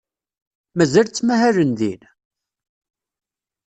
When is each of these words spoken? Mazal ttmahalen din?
Mazal 0.77 1.05
ttmahalen 1.07 1.71
din? 1.79 2.01